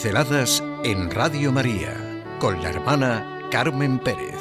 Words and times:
Pinceladas 0.00 0.62
en 0.84 1.10
Radio 1.10 1.50
María 1.50 1.92
con 2.38 2.62
la 2.62 2.70
hermana 2.70 3.48
Carmen 3.50 3.98
Pérez. 3.98 4.36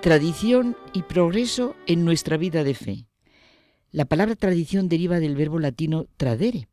Tradición 0.00 0.76
y 0.92 1.02
progreso 1.02 1.74
en 1.88 2.04
nuestra 2.04 2.36
vida 2.36 2.62
de 2.62 2.74
fe. 2.74 3.08
La 3.90 4.04
palabra 4.04 4.36
tradición 4.36 4.88
deriva 4.88 5.18
del 5.18 5.34
verbo 5.34 5.58
latino 5.58 6.06
tradere, 6.16 6.68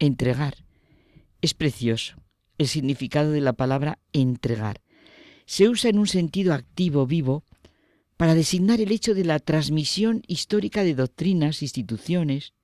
entregar. 0.00 0.56
Es 1.40 1.54
precioso 1.54 2.16
el 2.58 2.66
significado 2.66 3.30
de 3.30 3.42
la 3.42 3.52
palabra 3.52 4.00
entregar. 4.12 4.80
Se 5.44 5.68
usa 5.68 5.88
en 5.88 6.00
un 6.00 6.08
sentido 6.08 6.52
activo, 6.52 7.06
vivo, 7.06 7.44
para 8.16 8.34
designar 8.34 8.80
el 8.80 8.92
hecho 8.92 9.14
de 9.14 9.24
la 9.24 9.38
transmisión 9.38 10.22
histórica 10.26 10.84
de 10.84 10.94
doctrinas, 10.94 11.62
instituciones. 11.62 12.54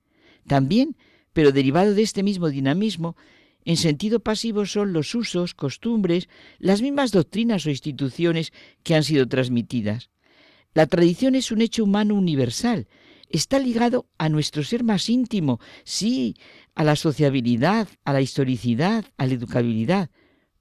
También, 0.47 0.97
pero 1.33 1.53
derivado 1.53 1.95
de 1.95 2.03
este 2.03 2.23
mismo 2.23 2.49
dinamismo, 2.49 3.17
en 3.65 3.77
sentido 3.77 4.21
pasivo 4.21 4.67
son 4.67 4.93
los 4.93 5.15
usos, 5.15 5.55
costumbres, 5.55 6.29
las 6.59 6.83
mismas 6.83 7.13
doctrinas 7.13 7.65
o 7.67 7.71
instituciones 7.71 8.53
que 8.83 8.95
han 8.95 9.05
sido 9.05 9.29
transmitidas. 9.29 10.11
La 10.75 10.87
tradición 10.87 11.35
es 11.35 11.53
un 11.53 11.61
hecho 11.61 11.85
humano 11.85 12.15
universal, 12.15 12.89
está 13.29 13.59
ligado 13.59 14.09
a 14.19 14.29
nuestro 14.29 14.65
ser 14.65 14.85
más 14.85 15.09
íntimo, 15.09 15.61
sí, 15.85 16.35
a 16.75 16.83
la 16.83 16.97
sociabilidad, 16.97 17.89
a 18.05 18.13
la 18.13 18.21
historicidad, 18.21 19.05
a 19.17 19.27
la 19.27 19.35
educabilidad, 19.35 20.11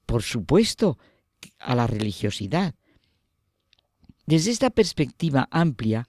por 0.06 0.22
supuesto, 0.22 0.98
a 1.60 1.76
la 1.76 1.88
religiosidad. 1.88 2.76
Desde 4.26 4.52
esta 4.52 4.70
perspectiva 4.70 5.48
amplia, 5.52 6.08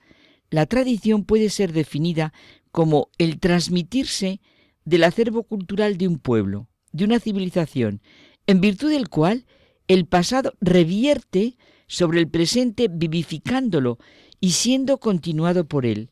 la 0.51 0.67
tradición 0.67 1.25
puede 1.25 1.51
ser 1.51 1.73
definida 1.73 2.33
como 2.71 3.09
el 3.19 3.41
transmitirse 3.41 4.41
del 4.85 5.05
acervo 5.05 5.45
cultural 5.45 5.97
de 5.97 6.09
un 6.09 6.19
pueblo, 6.19 6.69
de 6.93 7.05
una 7.05 7.21
civilización, 7.21 8.03
en 8.47 8.61
virtud 8.61 8.91
del 8.91 9.09
cual 9.09 9.47
el 9.89 10.07
pasado 10.07 10.55
revierte 10.61 11.57
sobre 11.87 12.21
el 12.21 12.29
presente 12.29 12.89
vivificándolo 12.91 13.99
y 14.41 14.53
siendo 14.53 14.99
continuado 14.99 15.67
por 15.67 15.87
él. 15.87 16.11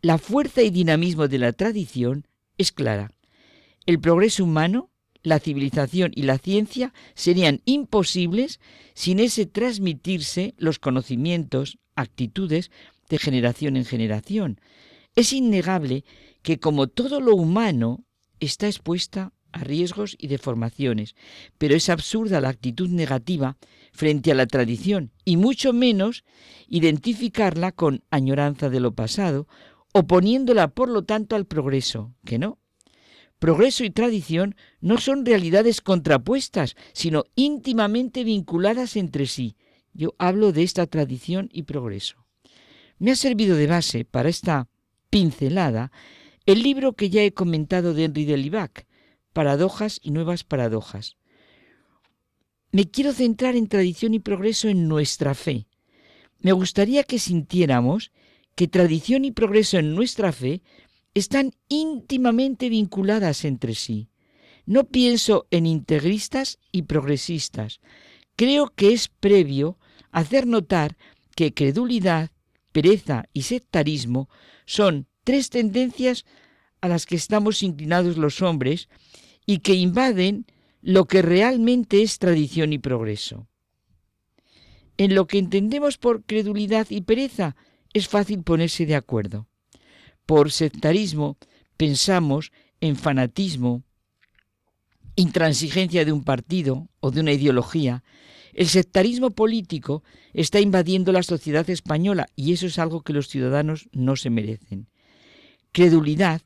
La 0.00 0.18
fuerza 0.18 0.62
y 0.62 0.70
dinamismo 0.70 1.28
de 1.28 1.38
la 1.38 1.52
tradición 1.52 2.26
es 2.58 2.72
clara. 2.72 3.10
El 3.86 4.00
progreso 4.00 4.44
humano 4.44 4.90
la 5.24 5.40
civilización 5.40 6.12
y 6.14 6.22
la 6.22 6.38
ciencia 6.38 6.92
serían 7.14 7.62
imposibles 7.64 8.60
sin 8.94 9.18
ese 9.18 9.46
transmitirse 9.46 10.54
los 10.58 10.78
conocimientos, 10.78 11.78
actitudes 11.96 12.70
de 13.08 13.18
generación 13.18 13.76
en 13.76 13.86
generación. 13.86 14.60
Es 15.16 15.32
innegable 15.32 16.04
que 16.42 16.60
como 16.60 16.86
todo 16.86 17.20
lo 17.20 17.34
humano 17.34 18.04
está 18.38 18.66
expuesta 18.66 19.32
a 19.50 19.60
riesgos 19.60 20.16
y 20.18 20.26
deformaciones, 20.26 21.14
pero 21.58 21.74
es 21.74 21.88
absurda 21.88 22.40
la 22.40 22.50
actitud 22.50 22.90
negativa 22.90 23.56
frente 23.92 24.30
a 24.30 24.34
la 24.34 24.46
tradición 24.46 25.12
y 25.24 25.36
mucho 25.36 25.72
menos 25.72 26.24
identificarla 26.68 27.72
con 27.72 28.02
añoranza 28.10 28.68
de 28.68 28.80
lo 28.80 28.92
pasado, 28.94 29.46
oponiéndola 29.92 30.68
por 30.68 30.88
lo 30.88 31.04
tanto 31.04 31.36
al 31.36 31.46
progreso, 31.46 32.12
que 32.26 32.38
no, 32.38 32.58
Progreso 33.38 33.84
y 33.84 33.90
tradición 33.90 34.56
no 34.80 34.98
son 34.98 35.26
realidades 35.26 35.80
contrapuestas, 35.80 36.76
sino 36.92 37.24
íntimamente 37.34 38.24
vinculadas 38.24 38.96
entre 38.96 39.26
sí. 39.26 39.56
Yo 39.92 40.14
hablo 40.18 40.52
de 40.52 40.62
esta 40.62 40.86
tradición 40.86 41.48
y 41.52 41.64
progreso. 41.64 42.24
Me 42.98 43.10
ha 43.10 43.16
servido 43.16 43.56
de 43.56 43.66
base 43.66 44.04
para 44.04 44.28
esta 44.28 44.68
pincelada 45.10 45.92
el 46.46 46.62
libro 46.62 46.94
que 46.94 47.10
ya 47.10 47.22
he 47.22 47.32
comentado 47.32 47.94
de 47.94 48.04
Henry 48.04 48.24
de 48.24 48.36
Libac, 48.36 48.86
Paradojas 49.32 50.00
y 50.02 50.10
Nuevas 50.10 50.44
Paradojas. 50.44 51.16
Me 52.70 52.90
quiero 52.90 53.12
centrar 53.12 53.56
en 53.56 53.68
tradición 53.68 54.14
y 54.14 54.20
progreso 54.20 54.68
en 54.68 54.88
nuestra 54.88 55.34
fe. 55.34 55.66
Me 56.40 56.52
gustaría 56.52 57.04
que 57.04 57.18
sintiéramos 57.18 58.10
que 58.54 58.68
tradición 58.68 59.24
y 59.24 59.32
progreso 59.32 59.78
en 59.78 59.94
nuestra 59.94 60.32
fe 60.32 60.62
están 61.14 61.52
íntimamente 61.68 62.68
vinculadas 62.68 63.44
entre 63.44 63.74
sí. 63.74 64.08
No 64.66 64.84
pienso 64.84 65.46
en 65.50 65.66
integristas 65.66 66.58
y 66.72 66.82
progresistas. 66.82 67.80
Creo 68.36 68.72
que 68.74 68.92
es 68.92 69.08
previo 69.08 69.78
hacer 70.10 70.46
notar 70.46 70.96
que 71.36 71.54
credulidad, 71.54 72.30
pereza 72.72 73.24
y 73.32 73.42
sectarismo 73.42 74.28
son 74.66 75.06
tres 75.22 75.50
tendencias 75.50 76.24
a 76.80 76.88
las 76.88 77.06
que 77.06 77.16
estamos 77.16 77.62
inclinados 77.62 78.16
los 78.16 78.42
hombres 78.42 78.88
y 79.46 79.58
que 79.58 79.74
invaden 79.74 80.46
lo 80.82 81.06
que 81.06 81.22
realmente 81.22 82.02
es 82.02 82.18
tradición 82.18 82.72
y 82.72 82.78
progreso. 82.78 83.48
En 84.96 85.14
lo 85.14 85.26
que 85.26 85.38
entendemos 85.38 85.98
por 85.98 86.24
credulidad 86.24 86.86
y 86.90 87.00
pereza 87.00 87.56
es 87.92 88.08
fácil 88.08 88.42
ponerse 88.42 88.86
de 88.86 88.94
acuerdo. 88.94 89.48
Por 90.26 90.50
sectarismo 90.50 91.36
pensamos 91.76 92.52
en 92.80 92.96
fanatismo, 92.96 93.82
intransigencia 95.16 96.04
de 96.04 96.12
un 96.12 96.24
partido 96.24 96.88
o 97.00 97.10
de 97.10 97.20
una 97.20 97.32
ideología. 97.32 98.02
El 98.52 98.68
sectarismo 98.68 99.30
político 99.30 100.02
está 100.32 100.60
invadiendo 100.60 101.12
la 101.12 101.22
sociedad 101.22 101.68
española 101.68 102.26
y 102.36 102.52
eso 102.52 102.66
es 102.66 102.78
algo 102.78 103.02
que 103.02 103.12
los 103.12 103.28
ciudadanos 103.28 103.88
no 103.92 104.16
se 104.16 104.30
merecen. 104.30 104.88
Credulidad, 105.72 106.42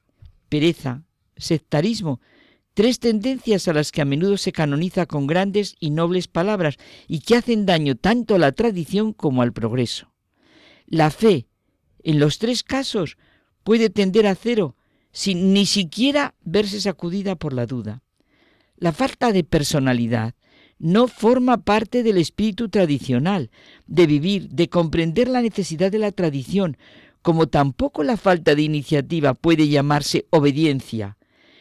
pereza, 0.48 1.02
sectarismo, 1.36 2.20
tres 2.74 2.98
tendencias 2.98 3.68
a 3.68 3.72
las 3.72 3.92
que 3.92 4.00
a 4.00 4.04
menudo 4.04 4.36
se 4.36 4.52
canoniza 4.52 5.06
con 5.06 5.26
grandes 5.26 5.76
y 5.80 5.90
nobles 5.90 6.28
palabras 6.28 6.76
y 7.06 7.20
que 7.20 7.36
hacen 7.36 7.66
daño 7.66 7.96
tanto 7.96 8.34
a 8.34 8.38
la 8.38 8.52
tradición 8.52 9.12
como 9.12 9.42
al 9.42 9.52
progreso. 9.52 10.12
La 10.86 11.10
fe, 11.10 11.46
en 12.02 12.18
los 12.18 12.38
tres 12.38 12.62
casos, 12.62 13.18
puede 13.68 13.90
tender 13.90 14.26
a 14.26 14.34
cero 14.34 14.76
sin 15.12 15.52
ni 15.52 15.66
siquiera 15.66 16.34
verse 16.42 16.80
sacudida 16.80 17.34
por 17.34 17.52
la 17.52 17.66
duda. 17.66 18.02
La 18.78 18.92
falta 18.92 19.30
de 19.30 19.44
personalidad 19.44 20.32
no 20.78 21.06
forma 21.06 21.58
parte 21.58 22.02
del 22.02 22.16
espíritu 22.16 22.70
tradicional, 22.70 23.50
de 23.86 24.06
vivir, 24.06 24.48
de 24.48 24.70
comprender 24.70 25.28
la 25.28 25.42
necesidad 25.42 25.92
de 25.92 25.98
la 25.98 26.12
tradición, 26.12 26.78
como 27.20 27.46
tampoco 27.46 28.04
la 28.04 28.16
falta 28.16 28.54
de 28.54 28.62
iniciativa 28.62 29.34
puede 29.34 29.68
llamarse 29.68 30.24
obediencia, 30.30 31.18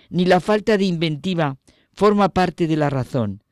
ni 0.09 0.23
la 0.23 0.39
falta 0.39 0.77
de 0.77 0.85
inventiva 0.85 1.57
forma 1.91 2.29
parte 2.29 2.67
de 2.67 2.77
la 2.77 2.89
razón. 2.89 3.43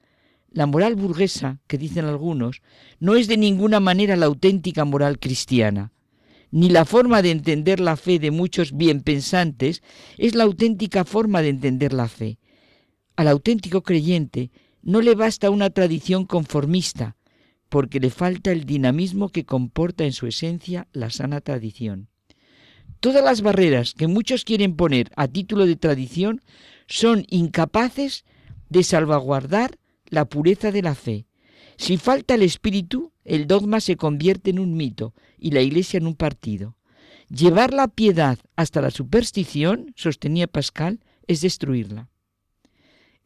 La 0.50 0.66
moral 0.66 0.96
burguesa, 0.96 1.60
que 1.68 1.78
dicen 1.78 2.06
algunos, 2.06 2.62
no 3.02 3.16
es 3.16 3.28
de 3.28 3.36
ninguna 3.36 3.82
manera 3.82 4.16
la 4.16 4.28
auténtica 4.28 4.86
moral 4.86 5.20
cristiana 5.20 5.92
ni 6.56 6.70
la 6.70 6.86
forma 6.86 7.22
de 7.22 7.32
entender 7.32 7.82
la 7.82 7.98
fe 7.98 8.18
de 8.18 8.32
muchos 8.32 8.72
bien 8.72 9.02
pensantes 9.02 9.84
es 10.18 10.36
la 10.36 10.46
auténtica 10.46 11.04
forma 11.04 11.42
de 11.42 11.50
entender 11.50 11.92
la 11.92 12.08
fe. 12.08 12.40
Al 13.18 13.28
auténtico 13.28 13.84
creyente 13.84 14.52
no 14.82 15.02
le 15.02 15.16
basta 15.16 15.50
una 15.50 15.70
tradición 15.70 16.24
conformista, 16.26 17.18
porque 17.68 18.00
le 18.00 18.10
falta 18.10 18.54
el 18.54 18.64
dinamismo 18.64 19.28
que 19.28 19.44
comporta 19.44 20.06
en 20.06 20.14
su 20.14 20.28
esencia 20.28 20.88
la 20.94 21.10
sana 21.10 21.42
tradición. 21.42 22.08
Todas 23.02 23.22
las 23.22 23.42
barreras 23.42 23.94
que 23.94 24.08
muchos 24.08 24.46
quieren 24.46 24.78
poner 24.78 25.12
a 25.18 25.28
título 25.28 25.66
de 25.66 25.76
tradición 25.76 26.42
son 26.88 27.26
incapaces 27.28 28.24
de 28.70 28.84
salvaguardar 28.84 29.78
la 30.06 30.24
pureza 30.24 30.72
de 30.72 30.84
la 30.84 30.96
fe. 30.96 31.26
Si 31.76 31.98
falta 31.98 32.36
el 32.36 32.44
espíritu, 32.44 33.12
el 33.26 33.48
dogma 33.48 33.82
se 33.82 33.98
convierte 33.98 34.52
en 34.52 34.60
un 34.60 34.78
mito 34.78 35.14
y 35.38 35.52
la 35.52 35.62
Iglesia 35.62 35.98
en 35.98 36.08
un 36.08 36.16
partido. 36.16 36.78
Llevar 37.28 37.74
la 37.74 37.88
piedad 37.88 38.40
hasta 38.56 38.82
la 38.82 38.92
superstición, 38.92 39.94
sostenía 39.96 40.48
Pascal, 40.48 41.04
es 41.28 41.42
destruirla. 41.42 42.10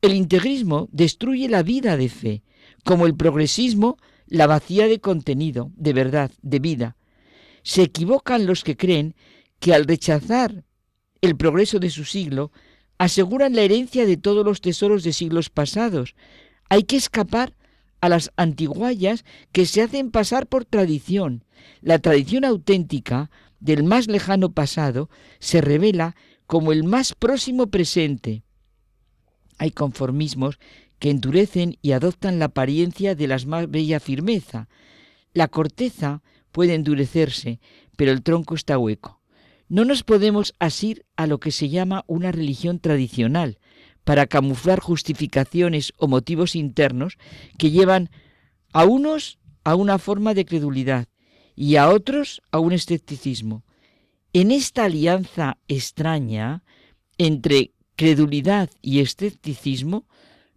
El 0.02 0.14
integrismo 0.14 0.88
destruye 0.92 1.50
la 1.50 1.62
vida 1.62 1.98
de 1.98 2.08
fe, 2.08 2.44
como 2.86 3.06
el 3.06 3.16
progresismo 3.16 3.98
la 4.28 4.48
vacía 4.48 4.88
de 4.88 5.00
contenido, 5.00 5.72
de 5.76 5.92
verdad, 5.94 6.32
de 6.42 6.60
vida. 6.60 6.96
Se 7.64 7.84
equivocan 7.84 8.46
los 8.46 8.64
que 8.64 8.78
creen 8.78 9.16
que 9.60 9.74
al 9.74 9.86
rechazar 9.86 10.64
el 11.22 11.36
progreso 11.36 11.80
de 11.80 11.90
su 11.90 12.06
siglo, 12.06 12.52
aseguran 12.98 13.56
la 13.56 13.62
herencia 13.62 14.06
de 14.06 14.18
todos 14.18 14.46
los 14.46 14.62
tesoros 14.62 15.04
de 15.04 15.14
siglos 15.14 15.50
pasados. 15.50 16.16
Hay 16.70 16.84
que 16.84 16.98
escapar 16.98 17.54
a 18.02 18.10
las 18.10 18.32
antiguallas 18.38 19.26
que 19.52 19.66
se 19.66 19.82
hacen 19.82 20.12
pasar 20.12 20.48
por 20.48 20.66
tradición. 20.66 21.44
La 21.82 22.00
tradición 22.00 22.46
auténtica 22.46 23.30
del 23.60 23.84
más 23.84 24.08
lejano 24.08 24.54
pasado 24.54 25.10
se 25.40 25.62
revela 25.62 26.16
como 26.46 26.72
el 26.72 26.84
más 26.84 27.14
próximo 27.14 27.68
presente. 27.68 28.44
Hay 29.58 29.72
conformismos 29.72 30.58
que 31.00 31.10
endurecen 31.10 31.78
y 31.82 31.92
adoptan 31.92 32.40
la 32.40 32.46
apariencia 32.46 33.16
de 33.16 33.28
la 33.28 33.38
más 33.46 33.70
bella 33.70 34.00
firmeza. 34.00 34.68
La 35.34 35.48
corteza 35.48 36.22
puede 36.52 36.76
endurecerse, 36.76 37.60
pero 37.96 38.12
el 38.12 38.24
tronco 38.24 38.56
está 38.56 38.78
hueco. 38.78 39.22
No 39.68 39.86
nos 39.86 40.04
podemos 40.04 40.54
asir 40.60 41.06
a 41.16 41.28
lo 41.28 41.40
que 41.40 41.52
se 41.52 41.70
llama 41.70 42.04
una 42.08 42.32
religión 42.32 42.80
tradicional 42.80 43.60
para 44.10 44.26
camuflar 44.26 44.80
justificaciones 44.80 45.94
o 45.98 46.08
motivos 46.08 46.56
internos 46.56 47.20
que 47.60 47.70
llevan 47.70 48.10
a 48.74 48.84
unos 48.86 49.38
a 49.64 49.76
una 49.76 50.00
forma 50.00 50.34
de 50.34 50.46
credulidad 50.46 51.08
y 51.56 51.76
a 51.76 51.92
otros 51.92 52.42
a 52.50 52.58
un 52.58 52.74
escepticismo. 52.74 53.64
En 54.34 54.50
esta 54.50 54.86
alianza 54.86 55.60
extraña 55.68 56.64
entre 57.20 57.76
credulidad 57.96 58.72
y 58.82 59.02
escepticismo, 59.02 60.08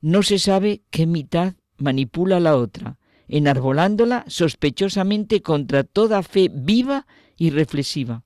no 0.00 0.22
se 0.22 0.38
sabe 0.38 0.80
qué 0.90 1.04
mitad 1.04 1.52
manipula 1.76 2.40
la 2.40 2.56
otra, 2.56 2.98
enarbolándola 3.28 4.24
sospechosamente 4.28 5.42
contra 5.42 5.84
toda 5.84 6.22
fe 6.22 6.48
viva 6.50 7.06
y 7.36 7.50
reflexiva. 7.50 8.24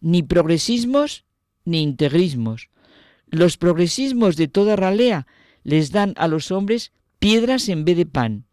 Ni 0.00 0.24
progresismos 0.24 1.24
ni 1.64 1.84
integrismos. 1.84 2.68
Los 3.30 3.56
progresismos 3.56 4.36
de 4.36 4.48
toda 4.48 4.76
ralea 4.76 5.26
les 5.64 5.90
dan 5.90 6.14
a 6.16 6.28
los 6.28 6.50
hombres 6.52 6.92
piedras 7.18 7.68
en 7.68 7.84
vez 7.84 7.96
de 7.96 8.06
pan. 8.06 8.46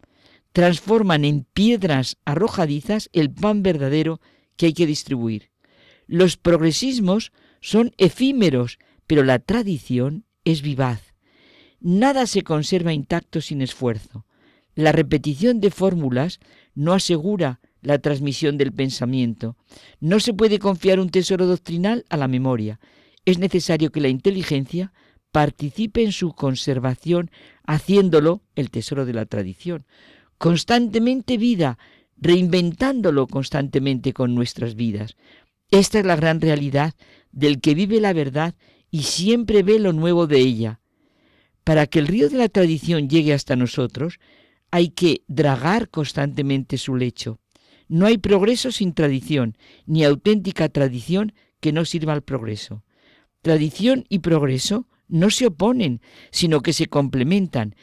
Transforman 0.51 1.25
en 1.25 1.45
piedras 1.53 2.17
arrojadizas 2.25 3.09
el 3.13 3.31
pan 3.31 3.63
verdadero 3.63 4.19
que 4.55 4.67
hay 4.67 4.73
que 4.73 4.87
distribuir. 4.87 5.51
Los 6.07 6.37
progresismos 6.37 7.31
son 7.61 7.91
efímeros, 7.97 8.79
pero 9.07 9.23
la 9.23 9.39
tradición 9.39 10.25
es 10.43 10.61
vivaz. 10.61 11.13
Nada 11.79 12.27
se 12.27 12.43
conserva 12.43 12.93
intacto 12.93 13.41
sin 13.41 13.61
esfuerzo. 13.61 14.25
La 14.75 14.91
repetición 14.91 15.59
de 15.59 15.69
fórmulas 15.69 16.39
no 16.73 16.93
asegura 16.93 17.59
la 17.81 17.99
transmisión 17.99 18.57
del 18.57 18.71
pensamiento. 18.71 19.55
No 19.99 20.19
se 20.19 20.33
puede 20.33 20.57
confiar 20.59 20.99
un 20.99 21.09
tesoro 21.09 21.45
doctrinal 21.45 22.05
a 22.09 22.17
la 22.17 22.27
memoria. 22.27 22.79
Es 23.25 23.39
necesario 23.39 23.91
que 23.91 24.01
la 24.01 24.09
inteligencia 24.09 24.93
participe 25.31 26.03
en 26.03 26.11
su 26.11 26.33
conservación, 26.33 27.31
haciéndolo 27.65 28.43
el 28.55 28.69
tesoro 28.69 29.05
de 29.05 29.13
la 29.13 29.25
tradición. 29.25 29.85
Constantemente 30.37 31.37
vida, 31.37 31.77
reinventándolo 32.17 33.27
constantemente 33.27 34.13
con 34.13 34.35
nuestras 34.35 34.75
vidas. 34.75 35.15
Esta 35.71 35.99
es 35.99 36.05
la 36.05 36.15
gran 36.15 36.39
realidad 36.39 36.93
del 37.31 37.61
que 37.61 37.73
vive 37.73 37.99
la 37.99 38.13
verdad 38.13 38.55
y 38.91 39.03
siempre 39.03 39.63
ve 39.63 39.79
lo 39.79 39.91
nuevo 39.91 40.27
de 40.27 40.39
ella. 40.39 40.79
Para 41.63 41.87
que 41.87 41.99
el 41.99 42.07
río 42.07 42.29
de 42.29 42.37
la 42.37 42.49
tradición 42.49 43.09
llegue 43.09 43.33
hasta 43.33 43.55
nosotros, 43.55 44.19
hay 44.69 44.89
que 44.89 45.23
dragar 45.27 45.89
constantemente 45.89 46.77
su 46.77 46.95
lecho. 46.95 47.39
No 47.87 48.05
hay 48.05 48.17
progreso 48.17 48.71
sin 48.71 48.93
tradición, 48.93 49.57
ni 49.85 50.03
auténtica 50.03 50.69
tradición 50.69 51.33
que 51.59 51.71
no 51.71 51.85
sirva 51.85 52.13
al 52.13 52.21
progreso. 52.21 52.83
Tradición 53.43 54.05
y 54.07 54.19
progreso 54.19 54.87
no 55.09 55.29
se 55.29 55.47
oponen, 55.47 55.99
sino 56.31 56.61
que 56.61 56.71
se 56.71 56.87
complementan. 56.87 57.75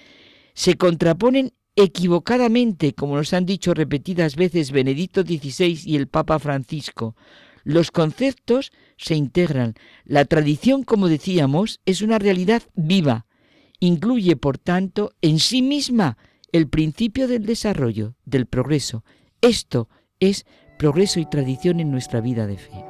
Se 0.54 0.74
contraponen 0.74 1.52
equivocadamente, 1.76 2.94
como 2.94 3.16
nos 3.16 3.34
han 3.34 3.44
dicho 3.44 3.74
repetidas 3.74 4.36
veces 4.36 4.72
Benedicto 4.72 5.20
XVI 5.20 5.80
y 5.84 5.96
el 5.96 6.08
Papa 6.08 6.38
Francisco. 6.38 7.14
Los 7.62 7.90
conceptos 7.90 8.72
se 8.96 9.14
integran. 9.14 9.74
La 10.04 10.24
tradición, 10.24 10.82
como 10.82 11.08
decíamos, 11.08 11.80
es 11.84 12.00
una 12.00 12.18
realidad 12.18 12.62
viva. 12.74 13.26
Incluye, 13.80 14.36
por 14.36 14.56
tanto, 14.56 15.12
en 15.20 15.38
sí 15.40 15.60
misma 15.60 16.16
el 16.52 16.68
principio 16.68 17.28
del 17.28 17.44
desarrollo, 17.44 18.16
del 18.24 18.46
progreso. 18.46 19.04
Esto 19.42 19.90
es 20.20 20.46
progreso 20.78 21.20
y 21.20 21.26
tradición 21.26 21.80
en 21.80 21.90
nuestra 21.90 22.22
vida 22.22 22.46
de 22.46 22.56
fe. 22.56 22.89